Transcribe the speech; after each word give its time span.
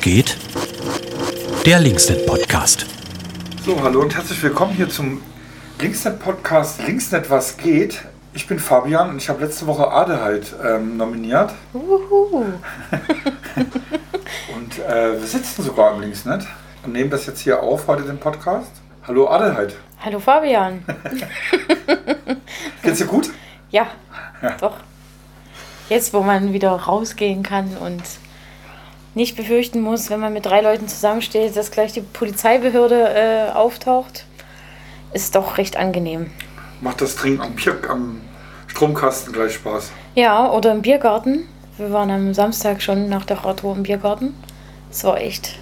Geht? 0.00 0.36
Der 1.64 1.80
Linksnet 1.80 2.26
Podcast. 2.26 2.86
So, 3.64 3.82
hallo 3.82 4.00
und 4.02 4.14
herzlich 4.14 4.40
willkommen 4.42 4.72
hier 4.72 4.88
zum 4.88 5.20
Linksnet 5.80 6.20
Podcast 6.20 6.80
Linksnet 6.86 7.28
Was 7.28 7.56
geht. 7.56 8.02
Ich 8.32 8.46
bin 8.46 8.58
Fabian 8.60 9.10
und 9.10 9.16
ich 9.16 9.28
habe 9.28 9.44
letzte 9.44 9.66
Woche 9.66 9.90
Adelheid 9.90 10.54
ähm, 10.64 10.96
nominiert. 10.96 11.52
Uhu. 11.74 12.44
Und 14.56 14.78
äh, 14.78 15.12
wir 15.18 15.26
sitzen 15.26 15.62
sogar 15.62 15.94
im 15.94 16.00
Linksnet 16.02 16.46
und 16.84 16.92
nehmen 16.92 17.10
das 17.10 17.26
jetzt 17.26 17.40
hier 17.40 17.62
auf, 17.62 17.86
heute 17.86 18.02
den 18.02 18.18
Podcast. 18.18 18.70
Hallo 19.06 19.28
Adelheid. 19.28 19.74
Hallo 20.04 20.18
Fabian. 20.20 20.84
Geht's 22.82 22.98
dir 22.98 23.06
gut? 23.06 23.30
Ja, 23.70 23.86
Ja. 24.42 24.56
doch. 24.60 24.76
Jetzt, 25.88 26.12
wo 26.12 26.20
man 26.22 26.52
wieder 26.52 26.70
rausgehen 26.72 27.42
kann 27.42 27.76
und 27.78 28.02
nicht 29.16 29.34
befürchten 29.34 29.80
muss, 29.80 30.10
wenn 30.10 30.20
man 30.20 30.34
mit 30.34 30.44
drei 30.44 30.60
Leuten 30.60 30.88
zusammensteht, 30.88 31.56
dass 31.56 31.70
gleich 31.70 31.92
die 31.94 32.02
Polizeibehörde 32.02 33.48
äh, 33.48 33.52
auftaucht, 33.52 34.26
ist 35.14 35.34
doch 35.34 35.56
recht 35.56 35.78
angenehm. 35.78 36.30
Macht 36.82 37.00
das 37.00 37.16
Trinken 37.16 37.40
am, 37.40 37.54
Bier, 37.54 37.78
am 37.88 38.20
Stromkasten 38.66 39.32
gleich 39.32 39.54
Spaß? 39.54 39.90
Ja, 40.14 40.52
oder 40.52 40.72
im 40.72 40.82
Biergarten. 40.82 41.48
Wir 41.78 41.90
waren 41.92 42.10
am 42.10 42.34
Samstag 42.34 42.82
schon 42.82 43.08
nach 43.08 43.24
der 43.24 43.38
Radtour 43.38 43.74
im 43.74 43.84
Biergarten. 43.84 44.34
Es 44.90 45.02
war 45.02 45.18
echt, 45.18 45.58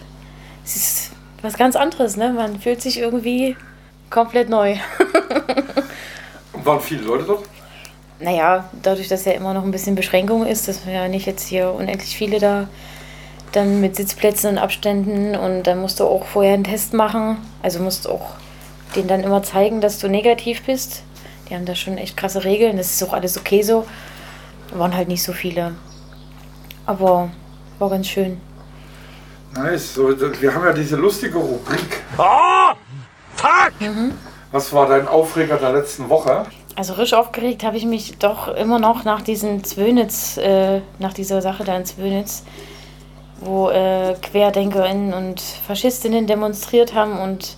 es 0.65 0.75
ist 0.75 1.11
was 1.41 1.57
ganz 1.57 1.77
anderes, 1.77 2.17
ne? 2.17 2.33
Man 2.33 2.59
fühlt 2.59 2.83
sich 2.83 2.99
irgendwie 2.99 3.57
komplett 4.11 4.49
neu. 4.49 4.77
Und 6.53 6.67
waren 6.67 6.81
viele 6.81 7.03
Leute 7.03 7.25
dort? 7.25 7.45
Naja, 8.19 8.69
dadurch, 8.83 9.07
dass 9.07 9.25
ja 9.25 9.33
immer 9.33 9.55
noch 9.55 9.63
ein 9.63 9.71
bisschen 9.71 9.95
Beschränkung 9.95 10.45
ist, 10.45 10.67
dass 10.67 10.87
wir 10.87 10.93
ja 10.93 11.09
nicht 11.09 11.27
jetzt 11.27 11.47
hier 11.47 11.71
unendlich 11.71 12.17
viele 12.17 12.41
da 12.41 12.69
dann 13.57 13.81
mit 13.81 13.97
Sitzplätzen 13.97 14.51
und 14.51 14.59
Abständen 14.59 15.37
und 15.37 15.65
dann 15.65 15.81
musst 15.81 16.01
du 16.01 16.05
auch 16.05 16.25
vorher 16.25 16.55
einen 16.55 16.65
Test 16.65 16.95
machen. 16.95 17.39
Also 17.63 17.81
musst 17.81 18.09
auch 18.09 18.35
denen 18.97 19.09
dann 19.09 19.23
immer 19.23 19.43
zeigen, 19.43 19.81
dass 19.81 19.99
du 19.99 20.09
negativ 20.09 20.63
bist. 20.65 21.03
Die 21.49 21.55
haben 21.55 21.65
da 21.65 21.75
schon 21.75 21.99
echt 21.99 22.17
krasse 22.17 22.45
Regeln. 22.45 22.77
Das 22.77 22.91
ist 22.91 23.03
auch 23.03 23.13
alles 23.13 23.37
okay 23.39 23.63
so. 23.63 23.87
Waren 24.73 24.97
halt 24.97 25.09
nicht 25.09 25.23
so 25.23 25.33
viele. 25.33 25.75
Aber 26.87 27.31
war 27.79 27.91
ganz 27.91 28.09
schön. 28.09 28.41
Nice. 29.55 29.95
So, 29.95 30.11
wir 30.41 30.55
haben 30.55 30.65
ja 30.65 30.73
diese 30.73 30.97
lustige 30.97 31.39
Rubrik. 31.39 32.03
Oh! 32.19 32.75
Fuck! 33.37 33.73
Was 34.53 34.73
war 34.73 34.89
dein 34.89 35.09
Aufreger 35.09 35.57
der 35.57 35.73
letzten 35.73 36.09
Woche? 36.09 36.47
Also 36.77 36.95
risch 36.95 37.13
aufgeregt 37.13 37.63
habe 37.63 37.77
ich 37.77 37.85
mich 37.85 38.19
doch 38.19 38.49
immer 38.49 38.79
noch 38.79 39.05
nach 39.05 39.23
diesen 39.23 39.63
Zwönitz, 39.63 40.37
äh, 40.39 40.81
nach 40.99 41.13
dieser 41.13 41.41
Sache 41.41 41.63
da 41.63 41.77
in 41.77 41.85
Zwönitz, 41.85 42.43
wo 43.45 43.71
äh, 43.71 44.15
QuerdenkerInnen 44.15 45.13
und 45.13 45.41
Faschistinnen 45.41 46.27
demonstriert 46.27 46.95
haben 46.95 47.19
und 47.19 47.57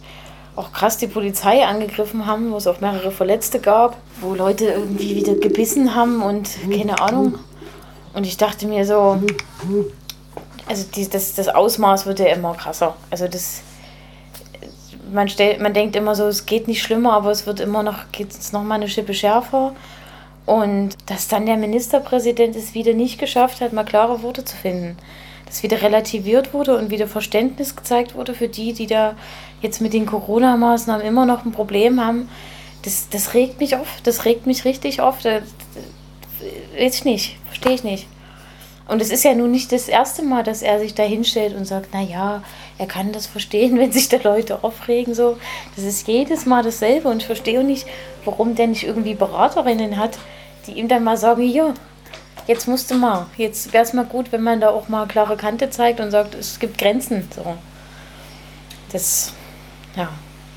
auch 0.56 0.72
krass 0.72 0.96
die 0.96 1.06
Polizei 1.06 1.64
angegriffen 1.64 2.26
haben, 2.26 2.50
wo 2.50 2.56
es 2.56 2.66
auch 2.66 2.80
mehrere 2.80 3.10
Verletzte 3.10 3.60
gab, 3.60 3.96
wo 4.20 4.34
Leute 4.34 4.66
irgendwie 4.66 5.14
wieder 5.14 5.34
gebissen 5.34 5.94
haben 5.94 6.22
und 6.22 6.50
keine 6.70 7.00
Ahnung. 7.00 7.38
Und 8.14 8.26
ich 8.26 8.38
dachte 8.38 8.66
mir 8.66 8.86
so, 8.86 9.18
also 10.66 10.84
die, 10.94 11.08
das, 11.08 11.34
das 11.34 11.48
Ausmaß 11.48 12.06
wird 12.06 12.18
ja 12.18 12.26
immer 12.26 12.54
krasser. 12.54 12.96
Also 13.10 13.28
das, 13.28 13.60
man, 15.12 15.28
stell, 15.28 15.58
man 15.60 15.74
denkt 15.74 15.94
immer 15.94 16.14
so, 16.14 16.24
es 16.24 16.46
geht 16.46 16.66
nicht 16.66 16.82
schlimmer, 16.82 17.12
aber 17.12 17.30
es 17.30 17.46
wird 17.46 17.60
immer 17.60 17.82
noch, 17.82 18.10
geht 18.12 18.30
es 18.30 18.52
noch 18.52 18.62
mal 18.62 18.76
eine 18.76 18.88
Schippe 18.88 19.12
schärfer. 19.12 19.74
Und 20.46 20.90
dass 21.06 21.28
dann 21.28 21.44
der 21.44 21.56
Ministerpräsident 21.56 22.56
es 22.56 22.72
wieder 22.72 22.94
nicht 22.94 23.18
geschafft 23.18 23.60
hat, 23.60 23.72
mal 23.72 23.84
klare 23.84 24.22
Worte 24.22 24.44
zu 24.44 24.56
finden. 24.56 24.96
Dass 25.46 25.62
wieder 25.62 25.80
relativiert 25.82 26.52
wurde 26.52 26.76
und 26.76 26.90
wieder 26.90 27.06
Verständnis 27.06 27.76
gezeigt 27.76 28.14
wurde 28.14 28.34
für 28.34 28.48
die, 28.48 28.72
die 28.72 28.86
da 28.86 29.14
jetzt 29.62 29.80
mit 29.80 29.92
den 29.92 30.06
Corona-Maßnahmen 30.06 31.06
immer 31.06 31.24
noch 31.24 31.44
ein 31.44 31.52
Problem 31.52 32.04
haben. 32.04 32.28
Das, 32.82 33.08
das 33.08 33.34
regt 33.34 33.60
mich 33.60 33.76
auf, 33.76 33.88
das 34.02 34.24
regt 34.24 34.46
mich 34.46 34.64
richtig 34.64 35.00
auf. 35.00 35.16
Das, 35.22 35.42
das, 35.74 36.80
weiß 36.80 36.94
ich 36.96 37.04
nicht, 37.04 37.38
verstehe 37.48 37.74
ich 37.74 37.84
nicht. 37.84 38.06
Und 38.88 39.02
es 39.02 39.10
ist 39.10 39.24
ja 39.24 39.34
nun 39.34 39.50
nicht 39.50 39.72
das 39.72 39.88
erste 39.88 40.22
Mal, 40.22 40.44
dass 40.44 40.62
er 40.62 40.78
sich 40.78 40.94
da 40.94 41.02
hinstellt 41.02 41.56
und 41.56 41.64
sagt, 41.64 41.88
na 41.92 42.02
ja, 42.02 42.42
er 42.78 42.86
kann 42.86 43.12
das 43.12 43.26
verstehen, 43.26 43.78
wenn 43.78 43.92
sich 43.92 44.08
da 44.08 44.18
Leute 44.22 44.62
aufregen. 44.62 45.14
So. 45.14 45.38
Das 45.74 45.84
ist 45.84 46.06
jedes 46.06 46.46
Mal 46.46 46.62
dasselbe 46.62 47.08
und 47.08 47.18
ich 47.18 47.26
verstehe 47.26 47.60
auch 47.60 47.64
nicht, 47.64 47.86
warum 48.24 48.54
der 48.54 48.68
nicht 48.68 48.84
irgendwie 48.84 49.14
Beraterinnen 49.14 49.96
hat, 49.96 50.18
die 50.66 50.72
ihm 50.72 50.88
dann 50.88 51.04
mal 51.04 51.16
sagen, 51.16 51.42
hier, 51.42 51.74
jetzt 52.46 52.68
musst 52.68 52.90
du 52.90 52.94
mal, 52.94 53.26
jetzt 53.36 53.72
wäre 53.72 53.84
es 53.84 53.92
mal 53.92 54.04
gut, 54.04 54.32
wenn 54.32 54.42
man 54.42 54.60
da 54.60 54.70
auch 54.70 54.88
mal 54.88 55.06
klare 55.06 55.36
Kante 55.36 55.70
zeigt 55.70 56.00
und 56.00 56.10
sagt, 56.10 56.34
es 56.34 56.58
gibt 56.58 56.78
Grenzen. 56.78 57.28
So. 57.34 57.56
Das, 58.92 59.32
ja. 59.96 60.08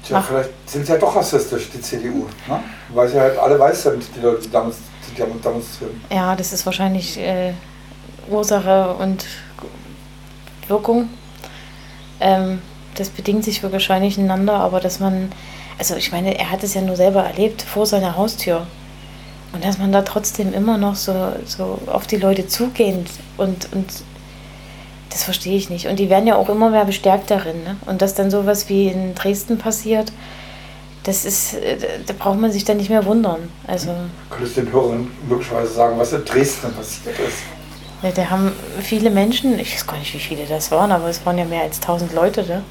Tja, 0.05 0.17
Ach. 0.19 0.27
vielleicht 0.27 0.49
sind 0.69 0.85
sie 0.85 0.93
ja 0.93 0.97
doch 0.97 1.15
rassistisch, 1.15 1.69
die 1.73 1.81
CDU. 1.81 2.27
Ne? 2.47 2.59
Weil 2.89 3.07
sie 3.07 3.19
halt 3.19 3.37
alle 3.37 3.59
weiß 3.59 3.83
sind, 3.83 4.03
die 4.15 4.21
Leute, 4.21 4.41
die 4.43 4.51
damals 4.51 4.77
die 5.09 5.19
damals 5.19 5.41
demonstrieren. 5.41 6.01
Ja, 6.09 6.35
das 6.35 6.53
ist 6.53 6.65
wahrscheinlich 6.65 7.17
äh, 7.17 7.53
Ursache 8.29 8.93
und 8.95 9.25
Wirkung. 10.67 11.09
Ähm, 12.19 12.61
das 12.95 13.09
bedingt 13.09 13.43
sich 13.43 13.63
wahrscheinlich 13.63 14.17
ineinander, 14.17 14.55
aber 14.55 14.79
dass 14.79 14.99
man, 14.99 15.31
also 15.77 15.95
ich 15.95 16.11
meine, 16.11 16.37
er 16.37 16.51
hat 16.51 16.63
es 16.63 16.73
ja 16.73 16.81
nur 16.81 16.95
selber 16.95 17.23
erlebt 17.23 17.61
vor 17.61 17.85
seiner 17.85 18.15
Haustür. 18.17 18.67
Und 19.51 19.65
dass 19.65 19.77
man 19.77 19.91
da 19.91 20.03
trotzdem 20.03 20.53
immer 20.53 20.77
noch 20.77 20.95
so, 20.95 21.13
so 21.45 21.79
auf 21.87 22.05
die 22.05 22.17
Leute 22.17 22.47
zugehend 22.47 23.09
und, 23.37 23.69
und 23.73 23.87
das 25.09 25.23
verstehe 25.23 25.57
ich 25.57 25.69
nicht. 25.69 25.87
Und 25.87 25.97
die 25.97 26.09
werden 26.09 26.27
ja 26.27 26.35
auch 26.35 26.49
immer 26.49 26.69
mehr 26.69 26.85
bestärkt 26.85 27.31
darin. 27.31 27.63
Ne? 27.63 27.77
Und 27.87 28.01
dass 28.01 28.13
dann 28.13 28.29
sowas 28.29 28.69
wie 28.69 28.87
in 28.87 29.15
Dresden 29.15 29.57
passiert, 29.57 30.11
das 31.03 31.25
ist, 31.25 31.55
äh, 31.55 31.77
da 32.05 32.13
braucht 32.13 32.39
man 32.39 32.51
sich 32.51 32.63
dann 32.63 32.77
nicht 32.77 32.89
mehr 32.89 33.05
wundern. 33.05 33.49
Also. 33.65 33.89
Könntest 34.29 34.57
du 34.57 34.61
den 34.61 34.71
Hörern 34.71 35.11
möglicherweise 35.27 35.73
sagen, 35.73 35.97
was 35.97 36.13
in 36.13 36.23
Dresden 36.25 36.71
passiert 36.73 37.17
ist? 37.19 37.37
Ja, 38.03 38.11
da 38.11 38.29
haben 38.29 38.51
viele 38.81 39.09
Menschen, 39.09 39.59
ich 39.59 39.73
weiß 39.73 39.87
gar 39.87 39.97
nicht, 39.97 40.13
wie 40.13 40.19
viele 40.19 40.45
das 40.45 40.71
waren, 40.71 40.91
aber 40.91 41.09
es 41.09 41.25
waren 41.25 41.37
ja 41.37 41.45
mehr 41.45 41.63
als 41.63 41.81
1000 41.81 42.13
Leute, 42.13 42.43
ne, 42.43 42.63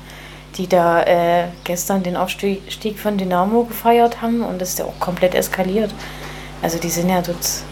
die 0.56 0.66
da 0.66 1.02
äh, 1.02 1.48
gestern 1.64 2.02
den 2.02 2.16
Aufstieg 2.16 2.98
von 2.98 3.18
Dynamo 3.18 3.64
gefeiert 3.64 4.22
haben 4.22 4.42
und 4.42 4.58
das 4.60 4.70
ist 4.70 4.78
ja 4.78 4.86
auch 4.86 4.98
komplett 4.98 5.34
eskaliert. 5.34 5.90
Also 6.62 6.78
die 6.78 6.90
sind 6.90 7.08
ja 7.08 7.22
dort, 7.22 7.62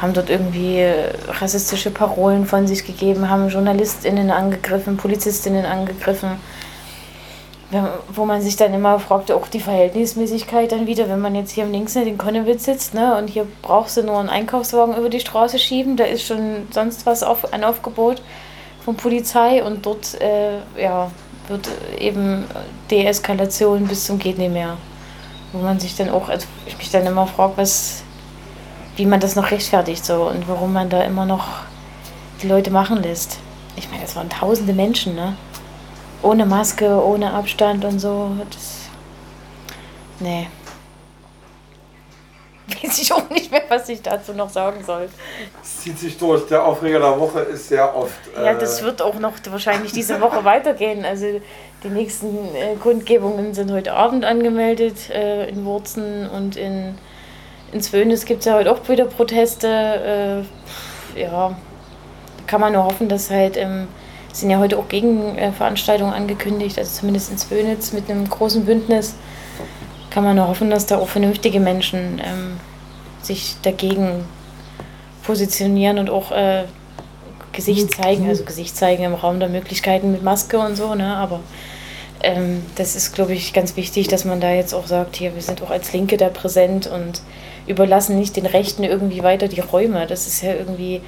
haben 0.00 0.12
dort 0.12 0.30
irgendwie 0.30 0.78
äh, 0.78 1.12
rassistische 1.40 1.90
Parolen 1.90 2.46
von 2.46 2.66
sich 2.66 2.84
gegeben, 2.84 3.28
haben 3.28 3.48
JournalistInnen 3.48 4.30
angegriffen, 4.30 4.96
PolizistInnen 4.96 5.64
angegriffen. 5.64 6.30
Wo 8.14 8.24
man 8.24 8.42
sich 8.42 8.54
dann 8.54 8.72
immer 8.72 9.00
fragte, 9.00 9.34
auch 9.34 9.48
die 9.48 9.58
Verhältnismäßigkeit 9.58 10.70
dann 10.70 10.86
wieder, 10.86 11.08
wenn 11.08 11.18
man 11.18 11.34
jetzt 11.34 11.50
hier 11.50 11.64
im 11.64 11.72
Linksnet 11.72 12.06
in 12.06 12.16
Konnewitz 12.16 12.64
sitzt, 12.64 12.94
ne, 12.94 13.16
und 13.18 13.28
hier 13.28 13.44
brauchst 13.60 13.96
du 13.96 14.04
nur 14.04 14.20
einen 14.20 14.28
Einkaufswagen 14.28 14.96
über 14.96 15.08
die 15.08 15.18
Straße 15.18 15.58
schieben, 15.58 15.96
da 15.96 16.04
ist 16.04 16.24
schon 16.24 16.68
sonst 16.70 17.06
was 17.06 17.24
auf, 17.24 17.52
ein 17.52 17.64
Aufgebot 17.64 18.22
von 18.84 18.94
Polizei 18.94 19.64
und 19.64 19.84
dort 19.84 20.14
äh, 20.20 20.58
ja, 20.80 21.10
wird 21.48 21.68
eben 21.98 22.44
Deeskalation 22.88 23.88
bis 23.88 24.06
zum 24.06 24.20
geht 24.20 24.38
nicht 24.38 24.52
mehr. 24.52 24.76
Wo 25.56 25.62
man 25.62 25.80
sich 25.80 25.96
dann 25.96 26.10
auch, 26.10 26.28
also 26.28 26.46
ich 26.66 26.76
mich 26.76 26.90
dann 26.90 27.06
immer 27.06 27.26
frage, 27.26 27.54
was, 27.56 28.02
wie 28.96 29.06
man 29.06 29.20
das 29.20 29.36
noch 29.36 29.50
rechtfertigt 29.50 30.04
so 30.04 30.28
und 30.28 30.48
warum 30.48 30.72
man 30.72 30.90
da 30.90 31.02
immer 31.02 31.24
noch 31.24 31.46
die 32.42 32.48
Leute 32.48 32.70
machen 32.70 33.02
lässt. 33.02 33.38
Ich 33.76 33.90
meine, 33.90 34.04
es 34.04 34.14
waren 34.16 34.28
tausende 34.28 34.74
Menschen, 34.74 35.14
ne? 35.14 35.36
Ohne 36.22 36.44
Maske, 36.44 37.02
ohne 37.02 37.32
Abstand 37.32 37.84
und 37.84 37.98
so. 37.98 38.32
Das. 38.50 38.88
Nee. 40.20 40.48
Weiß 42.82 42.98
ich 42.98 43.12
auch 43.12 43.28
nicht 43.30 43.50
mehr, 43.50 43.62
was 43.68 43.88
ich 43.88 44.02
dazu 44.02 44.32
noch 44.32 44.50
sagen 44.50 44.82
soll. 44.84 45.08
Es 45.62 45.82
zieht 45.82 45.98
sich 45.98 46.18
durch. 46.18 46.46
Der 46.48 46.64
Aufreger 46.64 46.98
der 46.98 47.18
Woche 47.18 47.40
ist 47.40 47.68
sehr 47.68 47.94
oft. 47.96 48.18
Ja, 48.34 48.52
äh, 48.52 48.58
das 48.58 48.82
wird 48.82 49.00
auch 49.00 49.14
noch 49.14 49.34
wahrscheinlich 49.48 49.92
diese 49.92 50.20
Woche 50.20 50.44
weitergehen. 50.44 51.04
Also 51.04 51.40
die 51.86 51.92
nächsten 51.92 52.26
äh, 52.54 52.74
Kundgebungen 52.80 53.54
sind 53.54 53.70
heute 53.70 53.92
Abend 53.92 54.24
angemeldet 54.24 55.10
äh, 55.10 55.48
in 55.48 55.64
Wurzen 55.64 56.28
und 56.28 56.56
in, 56.56 56.94
in 57.72 57.80
Zwönis 57.80 58.24
gibt 58.24 58.40
es 58.40 58.46
ja 58.46 58.54
heute 58.54 58.72
auch 58.72 58.88
wieder 58.88 59.04
Proteste. 59.04 60.44
Äh, 61.14 61.20
ja, 61.20 61.30
da 61.30 61.56
kann 62.46 62.60
man 62.60 62.72
nur 62.72 62.84
hoffen, 62.84 63.08
dass 63.08 63.30
halt, 63.30 63.56
ähm, 63.56 63.86
es 64.32 64.40
sind 64.40 64.50
ja 64.50 64.58
heute 64.58 64.78
auch 64.78 64.88
Gegenveranstaltungen 64.88 66.12
angekündigt, 66.12 66.78
also 66.78 66.90
zumindest 66.90 67.30
in 67.30 67.38
Zwönitz 67.38 67.92
mit 67.92 68.10
einem 68.10 68.28
großen 68.28 68.64
Bündnis. 68.64 69.14
Kann 70.10 70.24
man 70.24 70.36
nur 70.36 70.48
hoffen, 70.48 70.70
dass 70.70 70.86
da 70.86 70.98
auch 70.98 71.08
vernünftige 71.08 71.60
Menschen 71.60 72.20
ähm, 72.24 72.56
sich 73.22 73.56
dagegen 73.62 74.24
positionieren 75.22 75.98
und 75.98 76.10
auch 76.10 76.32
äh, 76.32 76.64
Gesicht 77.52 77.94
zeigen, 77.94 78.28
also 78.28 78.44
Gesicht 78.44 78.76
zeigen 78.76 79.04
im 79.04 79.14
Raum 79.14 79.40
der 79.40 79.48
Möglichkeiten 79.48 80.12
mit 80.12 80.22
Maske 80.22 80.58
und 80.58 80.76
so, 80.76 80.94
ne? 80.94 81.16
Aber 81.16 81.40
ähm, 82.26 82.62
das 82.74 82.96
ist, 82.96 83.14
glaube 83.14 83.34
ich, 83.34 83.52
ganz 83.52 83.76
wichtig, 83.76 84.08
dass 84.08 84.24
man 84.24 84.40
da 84.40 84.52
jetzt 84.52 84.74
auch 84.74 84.86
sagt, 84.88 85.14
hier, 85.14 85.34
wir 85.36 85.42
sind 85.42 85.62
auch 85.62 85.70
als 85.70 85.92
Linke 85.92 86.16
da 86.16 86.28
präsent 86.28 86.88
und 86.88 87.22
überlassen 87.68 88.18
nicht 88.18 88.36
den 88.36 88.46
Rechten 88.46 88.82
irgendwie 88.82 89.22
weiter 89.22 89.46
die 89.46 89.60
Räume. 89.60 90.06
Das 90.08 90.26
ist 90.26 90.42
ja 90.42 90.52
irgendwie, 90.52 91.02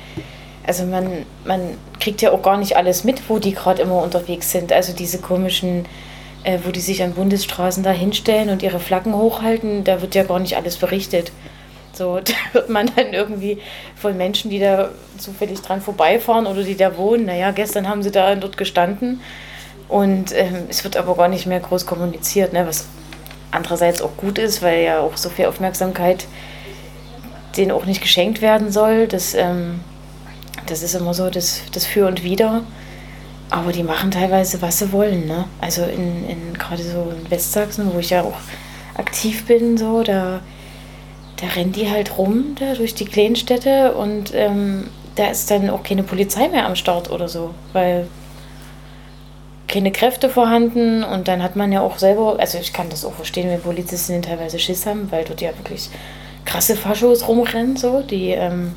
also 0.65 0.85
man, 0.85 1.27
man 1.45 1.61
kriegt 1.99 2.23
ja 2.23 2.31
auch 2.31 2.43
gar 2.43 2.57
nicht 2.57 2.77
alles 2.77 3.03
mit, 3.03 3.29
wo 3.29 3.41
die 3.41 3.53
gerade 3.53 3.83
immer 3.83 4.01
unterwegs 4.01 4.53
sind. 4.53 4.73
Also 4.73 4.93
diese 4.93 5.19
komischen, 5.19 5.87
äh, 6.45 6.59
wo 6.65 6.71
die 6.71 6.81
sich 6.81 7.03
an 7.03 7.15
Bundesstraßen 7.15 7.83
da 7.83 7.91
hinstellen 7.91 8.49
und 8.49 8.63
ihre 8.63 8.79
Flaggen 8.79 9.15
hochhalten, 9.17 9.83
da 9.83 10.01
wird 10.01 10.15
ja 10.15 10.23
gar 10.23 10.39
nicht 10.39 10.57
alles 10.57 10.77
berichtet. 10.77 11.33
So, 11.95 12.21
da 12.25 12.33
wird 12.53 12.69
man 12.71 12.89
dann 12.95 13.13
irgendwie 13.13 13.59
von 13.97 14.17
Menschen, 14.17 14.53
die 14.53 14.61
da 14.61 14.91
zufällig 15.19 15.63
dran 15.63 15.81
vorbeifahren 15.81 16.47
oder 16.47 16.63
die 16.63 16.77
da 16.77 16.97
wohnen, 16.97 17.25
naja, 17.27 17.51
gestern 17.51 17.89
haben 17.89 18.05
sie 18.05 18.13
da 18.13 18.33
dort 18.37 18.57
gestanden 18.57 19.21
und 19.89 20.35
ähm, 20.35 20.67
es 20.69 20.85
wird 20.85 20.97
aber 20.97 21.15
gar 21.17 21.29
nicht 21.29 21.47
mehr 21.47 21.61
groß 21.61 21.87
kommuniziert, 21.87 22.53
ne, 22.53 22.67
was 22.67 22.87
andererseits 23.51 24.03
auch 24.03 24.17
gut 24.17 24.39
ist, 24.39 24.63
weil 24.63 24.85
ja 24.85 25.01
auch 25.01 25.17
so 25.17 25.31
viel 25.31 25.47
Aufmerksamkeit 25.47 26.27
denen 27.57 27.73
auch 27.73 27.87
nicht 27.87 28.03
geschenkt 28.03 28.43
werden 28.43 28.71
soll. 28.71 29.09
Das, 29.09 29.35
ähm, 29.35 29.81
das 30.67 30.83
ist 30.83 30.95
immer 30.95 31.15
so 31.15 31.31
das, 31.31 31.63
das 31.73 31.87
Für 31.87 32.07
und 32.07 32.23
Wider. 32.23 32.63
Aber 33.51 33.73
die 33.73 33.83
machen 33.83 34.11
teilweise, 34.11 34.61
was 34.61 34.79
sie 34.79 34.93
wollen. 34.93 35.27
Ne? 35.27 35.47
Also 35.61 35.83
in, 35.85 36.29
in 36.29 36.55
gerade 36.59 36.83
so 36.83 37.11
in 37.11 37.31
Westsachsen, 37.31 37.93
wo 37.95 37.99
ich 37.99 38.11
ja 38.11 38.23
auch 38.23 38.37
aktiv 38.95 39.47
bin, 39.47 39.79
so, 39.79 40.03
da, 40.03 40.41
da 41.41 41.47
rennen 41.57 41.73
die 41.73 41.91
halt 41.91 42.19
rum 42.19 42.57
da 42.59 42.75
durch 42.75 42.95
die 42.95 43.07
Kleinstädte 43.07 43.95
und 43.95 44.35
ähm, 44.35 44.89
da 45.15 45.29
ist 45.29 45.51
dann 45.51 45.71
auch 45.71 45.83
keine 45.83 46.03
Polizei 46.03 46.49
mehr 46.49 46.67
am 46.67 46.77
Start 46.77 47.11
oder 47.11 47.29
so, 47.29 47.55
weil 47.73 48.07
keine 49.69 49.93
Kräfte 49.93 50.31
vorhanden 50.31 51.05
und 51.05 51.29
dann 51.29 51.43
hat 51.43 51.55
man 51.55 51.71
ja 51.71 51.83
auch 51.83 51.99
selber, 51.99 52.37
also 52.39 52.59
ich 52.59 52.73
kann 52.73 52.89
das 52.89 53.05
auch 53.05 53.13
verstehen, 53.13 53.51
wenn 53.51 53.61
Polizisten 53.61 54.21
teilweise 54.23 54.59
Schiss 54.59 54.87
haben, 54.87 55.13
weil 55.13 55.25
dort 55.25 55.43
ja 55.43 55.51
wirklich 55.57 55.91
krasse 56.47 56.75
Faschos 56.75 57.29
rumrennen, 57.29 57.77
so, 57.77 58.01
die, 58.01 58.31
ähm, 58.31 58.75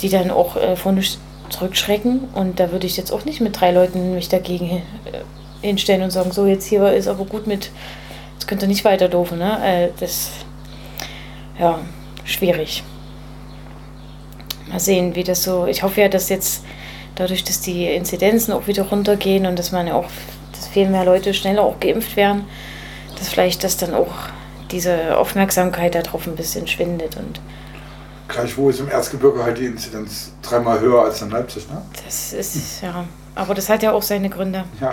die 0.00 0.08
dann 0.08 0.32
auch 0.32 0.56
äh, 0.56 0.74
vorne 0.74 1.02
zurückschrecken 1.48 2.28
und 2.34 2.58
da 2.58 2.72
würde 2.72 2.86
ich 2.86 2.96
jetzt 2.96 3.12
auch 3.12 3.24
nicht 3.24 3.40
mit 3.40 3.60
drei 3.60 3.70
Leuten 3.70 4.14
mich 4.14 4.28
dagegen 4.28 4.82
äh, 5.04 5.20
hinstellen 5.66 6.02
und 6.02 6.10
sagen, 6.10 6.32
so 6.32 6.46
jetzt 6.46 6.66
hier 6.66 6.92
ist 6.92 7.06
aber 7.06 7.24
gut 7.24 7.46
mit, 7.46 7.70
jetzt 8.34 8.48
könnt 8.48 8.62
ihr 8.62 8.68
nicht 8.68 8.84
weiter 8.84 9.08
doofen, 9.08 9.38
ne? 9.38 9.58
Äh, 9.64 9.88
das, 10.00 10.30
ja, 11.60 11.78
schwierig. 12.24 12.82
Mal 14.68 14.80
sehen, 14.80 15.14
wie 15.14 15.22
das 15.22 15.44
so, 15.44 15.66
ich 15.66 15.84
hoffe 15.84 16.00
ja, 16.00 16.08
dass 16.08 16.28
jetzt 16.28 16.64
dadurch, 17.14 17.44
dass 17.44 17.60
die 17.60 17.86
Inzidenzen 17.86 18.52
auch 18.52 18.66
wieder 18.66 18.84
runtergehen 18.84 19.46
und 19.46 19.58
dass 19.58 19.72
man 19.72 19.86
ja 19.86 19.94
auch, 19.94 20.08
dass 20.52 20.68
viel 20.68 20.88
mehr 20.88 21.04
Leute 21.04 21.34
schneller 21.34 21.62
auch 21.62 21.80
geimpft 21.80 22.16
werden, 22.16 22.44
dass 23.18 23.28
vielleicht 23.28 23.64
das 23.64 23.76
dann 23.76 23.94
auch 23.94 24.12
diese 24.70 25.16
Aufmerksamkeit 25.18 25.94
darauf 25.94 26.26
ein 26.26 26.36
bisschen 26.36 26.66
schwindet 26.66 27.16
und 27.16 27.40
Gleichwohl 28.28 28.70
ist 28.70 28.80
im 28.80 28.88
Erzgebirge 28.88 29.44
halt 29.44 29.58
die 29.58 29.66
Inzidenz 29.66 30.32
dreimal 30.40 30.80
höher 30.80 31.02
als 31.02 31.20
in 31.20 31.28
Leipzig, 31.28 31.68
ne? 31.68 31.82
Das 32.02 32.32
ist, 32.32 32.80
ja. 32.80 33.04
Aber 33.34 33.54
das 33.54 33.68
hat 33.68 33.82
ja 33.82 33.92
auch 33.92 34.02
seine 34.02 34.30
Gründe. 34.30 34.64
Ja. 34.80 34.92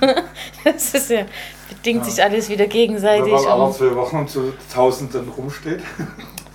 das 0.64 0.94
ist 0.94 1.10
ja, 1.10 1.24
bedingt 1.68 2.04
ja. 2.04 2.10
sich 2.10 2.22
alles 2.22 2.48
wieder 2.48 2.66
gegenseitig. 2.66 3.26
Wenn 3.26 3.32
man 3.32 3.46
aber 3.46 3.72
zwei 3.72 3.94
Wochen 3.94 4.26
zu 4.26 4.52
Tausenden 4.72 5.28
rumsteht. 5.28 5.80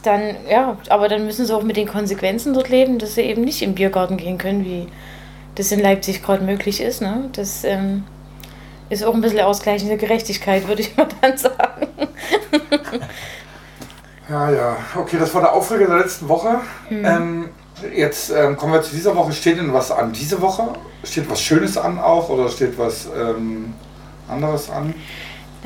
Dann, 0.06 0.36
ja, 0.50 0.78
aber 0.90 1.08
dann 1.10 1.26
müssen 1.26 1.46
sie 1.46 1.56
auch 1.56 1.64
mit 1.64 1.78
den 1.78 1.88
Konsequenzen 1.88 2.54
dort 2.54 2.70
leben, 2.70 3.00
dass 3.00 3.16
sie 3.16 3.22
eben 3.22 3.42
nicht 3.42 3.62
im 3.62 3.74
Biergarten 3.74 4.18
gehen 4.18 4.38
können, 4.38 4.64
wie 4.64 4.88
das 5.56 5.72
in 5.72 5.80
Leipzig 5.80 6.22
gerade 6.22 6.44
möglich 6.44 6.82
ist. 6.82 7.02
Ne? 7.02 7.30
Das 7.34 7.64
ähm, 7.64 8.04
ist 8.90 9.04
auch 9.04 9.14
ein 9.14 9.22
bisschen 9.22 9.40
ausgleichende 9.40 9.98
Gerechtigkeit, 9.98 10.68
würde 10.68 10.82
ich 10.82 10.96
mal 10.98 11.08
dann 11.22 11.38
sagen. 11.38 11.88
ja, 14.30 14.52
ja. 14.52 14.78
Okay, 14.96 15.18
das 15.20 15.34
war 15.34 15.42
der 15.42 15.54
Aufreger 15.54 15.88
der 15.88 15.98
letzten 15.98 16.30
Woche. 16.30 16.60
Mhm. 16.90 17.06
Ähm, 17.06 17.50
jetzt 17.96 18.30
ähm, 18.30 18.56
kommen 18.58 18.74
wir 18.74 18.82
zu 18.82 18.94
dieser 18.94 19.16
Woche. 19.16 19.34
Steht 19.34 19.58
denn 19.58 19.74
was 19.74 19.92
an 19.92 20.12
diese 20.12 20.42
Woche? 20.42 20.68
Steht 21.04 21.30
was 21.30 21.42
Schönes 21.42 21.78
an 21.78 22.00
auch 22.00 22.30
oder 22.30 22.50
steht 22.50 22.78
was 22.78 23.08
ähm, 23.16 23.74
anderes 24.28 24.70
an? 24.70 24.94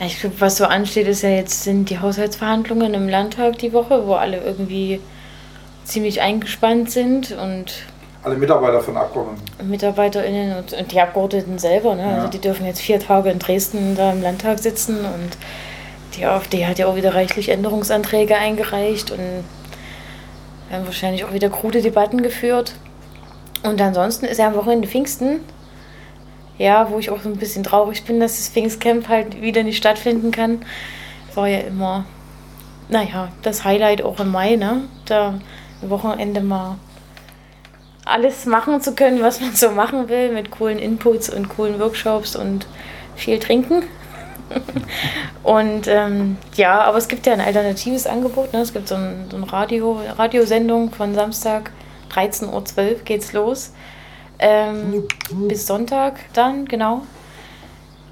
Ich 0.02 0.20
glaube, 0.22 0.40
was 0.40 0.58
so 0.58 0.66
ansteht, 0.66 1.08
ist 1.08 1.24
ja 1.24 1.30
jetzt 1.30 1.64
sind 1.64 1.90
die 1.90 2.00
Haushaltsverhandlungen 2.00 2.94
im 2.94 3.10
Landtag 3.10 3.58
die 3.58 3.74
Woche, 3.74 4.08
wo 4.08 4.14
alle 4.14 4.42
irgendwie 4.42 5.02
ziemlich 5.84 6.22
eingespannt 6.22 6.92
sind 6.92 7.32
und 7.32 7.84
alle 8.24 8.36
Mitarbeiter 8.36 8.82
von 8.82 8.98
Abgeordneten. 8.98 9.70
MitarbeiterInnen 9.70 10.58
und, 10.58 10.74
und 10.74 10.92
die 10.92 11.00
Abgeordneten 11.00 11.58
selber. 11.58 11.96
Ne? 11.96 12.04
Also 12.04 12.12
ja. 12.12 12.18
Also 12.18 12.30
die 12.30 12.40
dürfen 12.40 12.66
jetzt 12.66 12.82
vier 12.82 13.00
Tage 13.00 13.30
in 13.30 13.40
Dresden 13.40 13.96
da 13.96 14.12
im 14.12 14.22
Landtag 14.22 14.60
sitzen 14.60 15.00
und 15.00 15.38
die 16.16 16.26
AfD 16.26 16.66
hat 16.66 16.80
ja 16.80 16.88
auch 16.88 16.96
wieder 16.96 17.16
reichlich 17.16 17.50
Änderungsanträge 17.50 18.36
eingereicht 18.36 19.12
und 19.12 19.20
werden 20.70 20.86
wahrscheinlich 20.86 21.24
auch 21.24 21.34
wieder 21.34 21.50
krude 21.50 21.82
Debatten 21.82 22.22
geführt. 22.22 22.74
Und 23.64 23.82
ansonsten 23.82 24.26
ist 24.26 24.38
ja 24.38 24.48
am 24.48 24.56
Wochenende 24.56 24.88
Pfingsten. 24.88 25.42
Ja, 26.60 26.92
wo 26.92 27.00
ich 27.00 27.10
auch 27.10 27.22
so 27.22 27.30
ein 27.30 27.38
bisschen 27.38 27.64
traurig 27.64 28.04
bin, 28.04 28.20
dass 28.20 28.36
das 28.36 28.50
Pfingstcamp 28.50 29.08
halt 29.08 29.42
wieder 29.42 29.64
nicht 29.64 29.78
stattfinden 29.78 30.30
kann. 30.30 30.64
War 31.34 31.48
ja 31.48 31.60
immer, 31.60 32.06
naja, 32.90 33.30
das 33.42 33.64
Highlight 33.64 34.04
auch 34.04 34.20
im 34.20 34.30
Mai, 34.30 34.56
ne? 34.56 34.84
Da 35.06 35.40
am 35.82 35.90
Wochenende 35.90 36.42
mal 36.42 36.78
alles 38.06 38.46
machen 38.46 38.82
zu 38.82 38.94
können, 38.94 39.22
was 39.22 39.40
man 39.40 39.56
so 39.56 39.72
machen 39.72 40.10
will, 40.10 40.32
mit 40.32 40.52
coolen 40.52 40.80
Inputs 40.80 41.30
und 41.30 41.50
coolen 41.50 41.80
Workshops 41.80 42.36
und 42.36 42.68
viel 43.16 43.40
trinken. 43.40 43.84
und 45.44 45.88
ähm, 45.88 46.38
ja, 46.56 46.82
aber 46.82 46.98
es 46.98 47.08
gibt 47.08 47.26
ja 47.26 47.34
ein 47.34 47.42
alternatives 47.42 48.08
Angebot. 48.08 48.52
Ne? 48.54 48.62
Es 48.62 48.74
gibt 48.74 48.88
so, 48.88 48.96
ein, 48.96 49.28
so 49.30 49.38
eine 49.38 49.52
Radio, 49.52 50.02
Radiosendung 50.18 50.92
von 50.92 51.14
Samstag 51.14 51.72
13.12 52.12 52.48
Uhr 52.52 53.00
geht's 53.06 53.34
los. 53.34 53.74
Ähm, 54.40 55.08
bis 55.32 55.68
Sonntag 55.68 56.20
dann, 56.34 56.66
genau. 56.66 57.04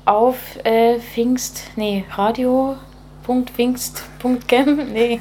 Auf 0.06 0.38
äh, 0.64 1.00
Pfingst, 1.00 1.64
nee, 1.76 2.06
radio.pfingst.camp, 2.12 4.90
nee, 4.94 5.20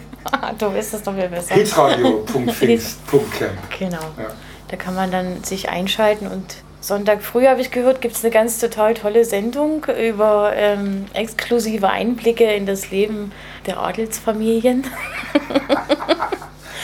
du 0.59 0.67
weißt 0.67 0.95
das 0.95 1.03
doch 1.03 1.15
viel 1.15 1.29
besser. 1.29 1.55
Hitradio.pfingst.camp. 1.55 3.71
genau. 3.79 4.03
Ja. 4.19 4.27
Da 4.69 4.77
kann 4.77 4.95
man 4.95 5.11
dann 5.11 5.45
sich 5.45 5.69
einschalten 5.69 6.27
und 6.27 6.57
Sonntag 6.81 7.23
früh 7.23 7.47
habe 7.47 7.61
ich 7.61 7.71
gehört, 7.73 8.01
gibt 8.01 8.15
es 8.15 8.23
eine 8.23 8.33
ganz 8.33 8.61
total 8.61 8.95
tolle 8.95 9.25
Sendung 9.25 9.85
über 9.87 10.53
ähm, 10.55 11.07
exklusive 11.15 11.89
Einblicke 11.89 12.45
in 12.45 12.65
das 12.65 12.93
Leben 12.93 13.33
der 13.67 13.81
Adelsfamilien. 13.81 14.85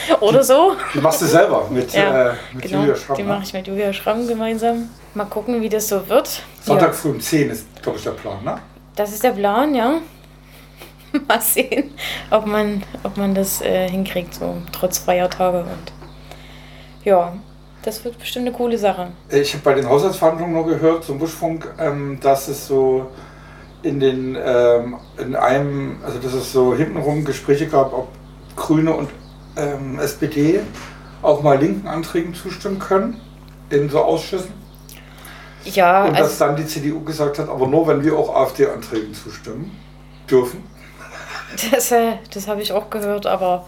Oder 0.19 0.43
so. 0.43 0.75
Die 0.93 0.99
machst 0.99 1.21
du 1.21 1.25
selber 1.25 1.67
mit, 1.69 1.93
ja, 1.93 2.31
äh, 2.31 2.33
mit 2.53 2.63
genau, 2.63 2.81
Julia 2.81 2.95
Schramm. 2.95 3.15
Die 3.17 3.23
ne? 3.23 3.29
mache 3.29 3.43
ich 3.43 3.53
mit 3.53 3.67
Julia 3.67 3.93
Schramm 3.93 4.27
gemeinsam. 4.27 4.89
Mal 5.13 5.25
gucken, 5.25 5.61
wie 5.61 5.69
das 5.69 5.87
so 5.87 6.07
wird. 6.09 6.41
Sonntag 6.61 6.87
ja. 6.89 6.93
früh 6.93 7.09
um 7.09 7.19
10 7.19 7.49
ist, 7.49 7.67
glaube 7.81 7.97
ich, 7.97 8.03
der 8.03 8.11
Plan, 8.11 8.43
ne? 8.43 8.57
Das 8.95 9.11
ist 9.11 9.23
der 9.23 9.31
Plan, 9.31 9.73
ja. 9.75 9.99
Mal 11.27 11.41
sehen, 11.41 11.91
ob 12.31 12.45
man, 12.45 12.83
ob 13.03 13.17
man 13.17 13.35
das 13.35 13.61
äh, 13.61 13.87
hinkriegt, 13.87 14.33
so 14.33 14.57
trotz 14.71 14.97
Feiertage. 14.97 15.59
Und 15.59 15.93
ja, 17.03 17.33
das 17.83 18.03
wird 18.03 18.17
bestimmt 18.17 18.47
eine 18.47 18.55
coole 18.55 18.77
Sache. 18.77 19.11
Ich 19.29 19.53
habe 19.53 19.63
bei 19.63 19.73
den 19.75 19.87
Haushaltsverhandlungen 19.87 20.55
nur 20.55 20.65
gehört 20.65 21.03
zum 21.03 21.19
Buschfunk, 21.19 21.71
ähm, 21.77 22.17
dass 22.19 22.47
es 22.47 22.67
so 22.67 23.07
in 23.83 23.99
den 23.99 24.37
ähm, 24.43 24.97
in 25.17 25.35
einem, 25.35 25.97
also 26.03 26.17
dass 26.17 26.33
es 26.33 26.51
so 26.51 26.73
hintenrum 26.73 27.25
Gespräche 27.25 27.67
gab, 27.67 27.93
ob 27.93 28.07
Grüne 28.55 28.93
und 28.93 29.09
ähm, 29.55 29.99
SPD 29.99 30.61
auch 31.21 31.41
mal 31.41 31.57
linken 31.57 31.87
Anträgen 31.87 32.33
zustimmen 32.33 32.79
können 32.79 33.21
in 33.69 33.89
so 33.89 34.01
Ausschüssen. 34.01 34.53
Ja. 35.65 36.05
Und 36.05 36.13
dass 36.13 36.41
also 36.41 36.45
dann 36.45 36.55
die 36.57 36.65
CDU 36.65 37.01
gesagt 37.01 37.39
hat, 37.39 37.49
aber 37.49 37.67
nur 37.67 37.87
wenn 37.87 38.03
wir 38.03 38.17
auch 38.17 38.35
AfD-Anträgen 38.35 39.13
zustimmen 39.13 39.71
dürfen. 40.29 40.63
Das, 41.71 41.91
äh, 41.91 42.13
das 42.33 42.47
habe 42.47 42.61
ich 42.61 42.73
auch 42.73 42.89
gehört, 42.89 43.25
aber 43.27 43.65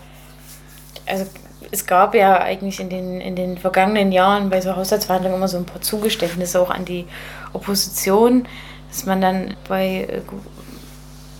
also 1.05 1.25
es 1.71 1.85
gab 1.85 2.15
ja 2.15 2.39
eigentlich 2.39 2.79
in 2.79 2.89
den, 2.89 3.21
in 3.21 3.35
den 3.35 3.57
vergangenen 3.57 4.11
Jahren 4.11 4.49
bei 4.49 4.61
so 4.61 4.75
Haushaltsverhandlungen 4.75 5.37
immer 5.37 5.47
so 5.47 5.57
ein 5.57 5.65
paar 5.65 5.81
Zugeständnisse 5.81 6.59
auch 6.59 6.69
an 6.69 6.85
die 6.85 7.05
Opposition, 7.53 8.47
dass 8.89 9.05
man 9.05 9.21
dann 9.21 9.55
bei 9.67 10.07
äh, 10.09 10.21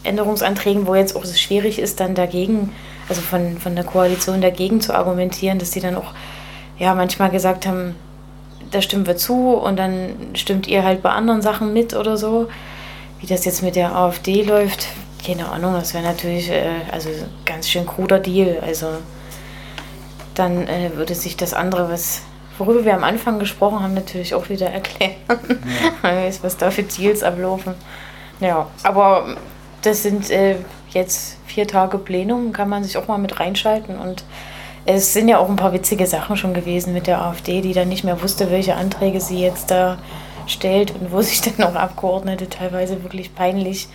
Änderungsanträgen, 0.03 0.87
wo 0.87 0.95
jetzt 0.95 1.15
auch 1.15 1.23
es 1.23 1.39
schwierig 1.39 1.79
ist, 1.79 1.99
dann 1.99 2.15
dagegen, 2.15 2.71
also 3.09 3.21
von, 3.21 3.57
von 3.57 3.75
der 3.75 3.85
Koalition 3.85 4.41
dagegen 4.41 4.81
zu 4.81 4.93
argumentieren, 4.93 5.59
dass 5.59 5.71
die 5.71 5.79
dann 5.79 5.95
auch 5.95 6.13
ja 6.77 6.93
manchmal 6.93 7.29
gesagt 7.29 7.65
haben, 7.65 7.95
da 8.71 8.81
stimmen 8.81 9.07
wir 9.07 9.17
zu 9.17 9.53
und 9.53 9.77
dann 9.77 10.15
stimmt 10.33 10.67
ihr 10.67 10.83
halt 10.83 11.01
bei 11.01 11.11
anderen 11.11 11.41
Sachen 11.41 11.73
mit 11.73 11.93
oder 11.93 12.17
so. 12.17 12.47
Wie 13.19 13.27
das 13.27 13.45
jetzt 13.45 13.63
mit 13.63 13.75
der 13.75 13.95
AfD 13.95 14.43
läuft, 14.43 14.87
keine 15.25 15.49
Ahnung, 15.49 15.73
das 15.73 15.93
wäre 15.93 16.03
natürlich 16.03 16.49
äh, 16.49 16.81
also 16.91 17.09
ganz 17.45 17.69
schön 17.69 17.85
kruder 17.85 18.19
Deal. 18.19 18.57
Also 18.65 18.87
dann 20.35 20.67
äh, 20.67 20.91
würde 20.95 21.15
sich 21.15 21.37
das 21.37 21.53
andere, 21.53 21.89
was 21.89 22.21
worüber 22.57 22.85
wir 22.85 22.93
am 22.93 23.03
Anfang 23.03 23.39
gesprochen 23.39 23.81
haben, 23.81 23.93
natürlich 23.93 24.33
auch 24.33 24.49
wieder 24.49 24.67
erklären. 24.67 25.15
Ja. 26.03 26.29
was 26.41 26.57
da 26.57 26.71
für 26.71 26.83
Deals 26.83 27.23
ablaufen. 27.23 27.73
Ja, 28.39 28.67
aber 28.83 29.37
das 29.81 30.03
sind 30.03 30.29
äh, 30.29 30.57
jetzt 30.95 31.37
vier 31.45 31.67
Tage 31.67 31.99
Plenum, 31.99 32.51
kann 32.51 32.69
man 32.69 32.83
sich 32.83 32.97
auch 32.97 33.07
mal 33.07 33.17
mit 33.17 33.39
reinschalten 33.39 33.97
und 33.97 34.23
Es 34.87 35.13
sind 35.13 35.27
ja 35.27 35.39
auch 35.39 35.49
ein 35.49 35.55
paar 35.55 35.73
witzige 35.73 36.05
Sachen 36.05 36.37
schon 36.37 36.53
gewesen 36.53 36.93
mit 36.93 37.07
der 37.07 37.19
AfD, 37.21 37.61
die 37.61 37.73
dann 37.73 37.89
nicht 37.89 38.03
mehr 38.03 38.21
wusste, 38.21 38.51
welche 38.51 38.75
Anträge 38.75 39.19
sie 39.19 39.39
jetzt 39.41 39.71
da 39.71 39.97
stellt 40.45 40.91
und 40.91 41.11
wo 41.11 41.21
sich 41.23 41.41
dann 41.41 41.65
auch 41.67 41.75
Abgeordnete 41.75 42.49
teilweise 42.49 43.03
wirklich 43.03 43.33
peinlich 43.33 43.87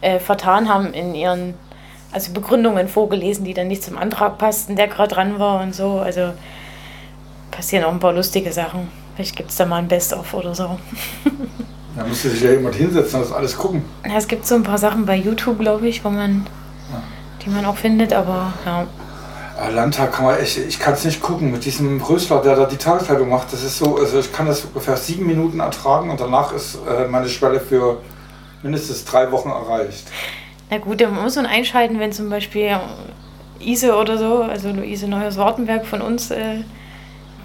äh, 0.00 0.20
vertan 0.20 0.68
haben 0.68 0.92
in 0.92 1.14
ihren 1.14 1.54
also 2.12 2.32
Begründungen 2.32 2.88
vorgelesen, 2.88 3.44
die 3.44 3.54
dann 3.54 3.68
nicht 3.68 3.82
zum 3.82 3.98
Antrag 3.98 4.38
passten, 4.38 4.76
der 4.76 4.88
gerade 4.88 5.14
dran 5.14 5.38
war 5.38 5.60
und 5.60 5.74
so. 5.74 5.98
Also 5.98 6.32
passieren 7.50 7.84
auch 7.84 7.92
ein 7.92 8.00
paar 8.00 8.12
lustige 8.12 8.52
Sachen. 8.52 8.88
Vielleicht 9.16 9.36
gibt 9.36 9.50
es 9.50 9.56
da 9.56 9.66
mal 9.66 9.78
ein 9.78 9.88
Best-of 9.88 10.32
oder 10.32 10.54
so. 10.54 10.78
Da 11.96 12.04
müsste 12.04 12.28
sich 12.28 12.42
ja 12.42 12.50
jemand 12.50 12.74
hinsetzen 12.74 13.20
und 13.20 13.26
das 13.26 13.36
alles 13.36 13.56
gucken. 13.56 13.82
Ja, 14.06 14.16
es 14.16 14.28
gibt 14.28 14.46
so 14.46 14.54
ein 14.54 14.62
paar 14.62 14.78
Sachen 14.78 15.06
bei 15.06 15.16
YouTube, 15.16 15.58
glaube 15.58 15.88
ich, 15.88 16.04
wo 16.04 16.10
man, 16.10 16.46
die 17.42 17.48
man 17.48 17.64
auch 17.64 17.76
findet, 17.76 18.12
aber 18.12 18.52
ja. 18.66 18.86
Aber 19.58 19.72
Landtag 19.72 20.12
kann 20.12 20.26
man 20.26 20.38
echt, 20.38 20.58
ich 20.58 20.78
kann 20.78 20.92
es 20.92 21.04
nicht 21.06 21.22
gucken 21.22 21.50
mit 21.50 21.64
diesem 21.64 22.00
Rösler, 22.02 22.42
der 22.42 22.56
da 22.56 22.66
die 22.66 22.76
Tageszeitung 22.76 23.30
macht. 23.30 23.50
Das 23.52 23.62
ist 23.62 23.78
so, 23.78 23.96
also 23.96 24.18
ich 24.18 24.30
kann 24.30 24.46
das 24.46 24.66
ungefähr 24.66 24.98
sieben 24.98 25.26
Minuten 25.26 25.60
ertragen 25.60 26.10
und 26.10 26.20
danach 26.20 26.52
ist 26.52 26.78
äh, 26.86 27.08
meine 27.08 27.30
Schwelle 27.30 27.60
für 27.60 28.02
mindestens 28.62 29.06
drei 29.06 29.32
Wochen 29.32 29.48
erreicht. 29.48 30.06
Na 30.68 30.76
gut, 30.76 31.00
da 31.00 31.08
muss 31.08 31.36
man 31.36 31.46
einschalten, 31.46 31.98
wenn 31.98 32.12
zum 32.12 32.28
Beispiel 32.28 32.78
Ise 33.58 33.96
oder 33.96 34.18
so, 34.18 34.42
also 34.42 34.70
Luise 34.70 35.08
Neuers-Wartenberg 35.08 35.86
von 35.86 36.02
uns 36.02 36.30
äh, 36.30 36.58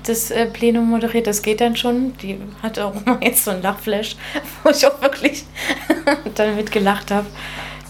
das 0.05 0.31
äh, 0.31 0.45
Plenum 0.47 0.89
moderiert, 0.89 1.27
das 1.27 1.41
geht 1.41 1.61
dann 1.61 1.75
schon. 1.75 2.17
Die 2.17 2.39
hat 2.61 2.79
auch 2.79 2.93
mal 3.05 3.17
jetzt 3.21 3.45
so 3.45 3.51
ein 3.51 3.61
Lachflash, 3.61 4.15
wo 4.63 4.69
ich 4.69 4.85
auch 4.85 5.01
wirklich 5.01 5.45
dann 6.35 6.55
mitgelacht 6.55 7.11
habe. 7.11 7.27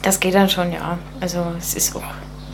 Das 0.02 0.20
geht 0.20 0.34
dann 0.34 0.50
schon, 0.50 0.72
ja. 0.72 0.98
Also 1.20 1.46
es 1.58 1.74
ist 1.76 1.96
auch, 1.96 2.04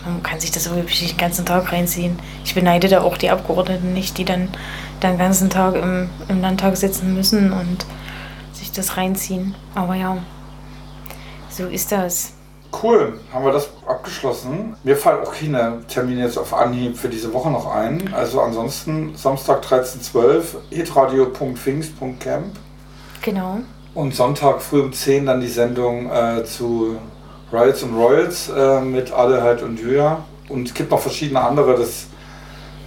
man 0.06 0.22
kann 0.24 0.40
sich 0.40 0.52
das 0.52 0.66
so 0.66 0.76
wirklich 0.76 1.08
den 1.08 1.18
ganzen 1.18 1.46
Tag 1.46 1.72
reinziehen. 1.72 2.20
Ich 2.44 2.54
beneide 2.54 2.88
da 2.88 3.02
auch 3.02 3.18
die 3.18 3.30
Abgeordneten 3.30 3.94
nicht, 3.94 4.18
die 4.18 4.26
dann 4.26 4.50
den 5.02 5.18
ganzen 5.18 5.50
Tag 5.50 5.76
im, 5.76 6.10
im 6.28 6.42
Landtag 6.42 6.76
sitzen 6.78 7.14
müssen 7.14 7.54
und 7.54 7.86
sich 8.54 8.72
das 8.72 8.98
reinziehen. 8.98 9.56
Aber 9.76 9.96
ja, 9.96 10.18
so 11.50 11.68
ist 11.68 11.92
das. 11.92 12.37
Cool, 12.83 13.19
haben 13.33 13.45
wir 13.45 13.51
das 13.53 13.69
abgeschlossen. 13.88 14.75
Mir 14.83 14.97
fallen 14.97 15.25
auch 15.25 15.33
keine 15.33 15.79
Termine 15.88 16.21
jetzt 16.21 16.38
auf 16.38 16.53
Anhieb 16.53 16.97
für 16.97 17.09
diese 17.09 17.33
Woche 17.33 17.50
noch 17.50 17.65
ein. 17.74 18.13
Also 18.13 18.41
ansonsten 18.41 19.15
Samstag 19.15 19.63
13.12 19.63 20.43
hitradio.pfingst.camp 20.69 22.55
Genau. 23.21 23.59
und 23.93 24.15
Sonntag 24.15 24.62
früh 24.62 24.81
um 24.81 24.93
10 24.93 25.25
dann 25.25 25.41
die 25.41 25.47
Sendung 25.47 26.09
äh, 26.12 26.43
zu 26.45 26.97
Riots 27.51 27.83
und 27.83 27.95
Royals 27.95 28.50
äh, 28.50 28.81
mit 28.81 29.12
Adelheid 29.12 29.63
und 29.63 29.79
Julia. 29.79 30.24
Und 30.50 30.67
es 30.67 30.74
gibt 30.74 30.91
noch 30.91 31.00
verschiedene 31.00 31.41
andere, 31.41 31.75
das 31.75 32.07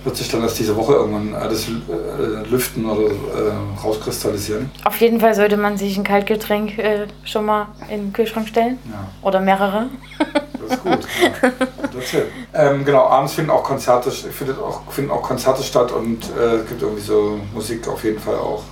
wird 0.04 0.16
sich 0.16 0.28
dann 0.28 0.42
erst 0.42 0.58
diese 0.58 0.76
Woche 0.76 0.94
irgendwann 0.94 1.34
äh, 1.34 1.48
das 1.48 1.68
äh, 1.68 2.48
lüften 2.48 2.86
oder 2.86 3.10
äh, 3.10 3.82
rauskristallisieren. 3.82 4.70
Auf 4.84 5.00
jeden 5.00 5.20
Fall 5.20 5.34
sollte 5.34 5.56
man 5.56 5.76
sich 5.76 5.96
ein 5.96 6.04
Kaltgetränk 6.04 6.78
äh, 6.78 7.06
schon 7.24 7.44
mal 7.46 7.68
in 7.90 8.06
den 8.06 8.12
Kühlschrank 8.12 8.48
stellen. 8.48 8.78
Ja. 8.90 9.08
Oder 9.22 9.40
mehrere. 9.40 9.86
Das 10.18 10.76
ist 10.76 10.82
gut. 10.82 11.06
Ja. 11.22 12.18
It. 12.18 12.26
Ähm, 12.54 12.84
genau, 12.84 13.06
abends 13.06 13.34
finden 13.34 13.50
auch 13.50 13.62
Konzerte, 13.62 14.10
findet 14.10 14.58
auch, 14.58 14.90
finden 14.90 15.10
auch 15.10 15.22
Konzerte 15.22 15.62
statt 15.62 15.92
und 15.92 16.24
äh, 16.38 16.56
es 16.56 16.68
gibt 16.68 16.82
irgendwie 16.82 17.02
so 17.02 17.38
Musik 17.52 17.86
auf 17.88 18.02
jeden 18.04 18.18
Fall 18.18 18.36
auch. 18.36 18.62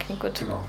Okay, 0.00 0.16
gut. 0.18 0.38
Genau. 0.38 0.60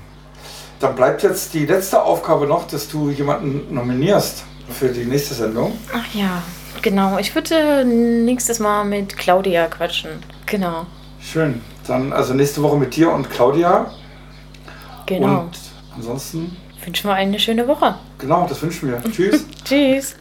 Dann 0.80 0.94
bleibt 0.94 1.22
jetzt 1.22 1.54
die 1.54 1.66
letzte 1.66 2.02
Aufgabe 2.02 2.46
noch, 2.46 2.66
dass 2.66 2.88
du 2.88 3.10
jemanden 3.10 3.74
nominierst 3.74 4.44
für 4.70 4.88
die 4.88 5.04
nächste 5.04 5.34
Sendung. 5.34 5.76
Ach 5.92 6.14
ja, 6.14 6.42
genau. 6.82 7.18
Ich 7.18 7.34
würde 7.34 7.84
nächstes 7.84 8.58
Mal 8.58 8.84
mit 8.84 9.16
Claudia 9.16 9.66
quatschen. 9.66 10.10
Genau. 10.46 10.86
Schön. 11.20 11.60
Dann 11.86 12.12
also 12.12 12.34
nächste 12.34 12.62
Woche 12.62 12.76
mit 12.76 12.94
dir 12.96 13.10
und 13.10 13.30
Claudia. 13.30 13.90
Genau. 15.06 15.40
Und 15.42 15.58
ansonsten, 15.96 16.56
Wünschen 16.84 17.10
wir 17.10 17.14
eine 17.14 17.38
schöne 17.38 17.66
Woche. 17.66 17.96
genau, 18.18 18.46
das 18.48 18.62
wünschen 18.62 18.88
wir. 18.88 19.02
Tschüss. 19.12 19.44
Tschüss. 19.64 20.16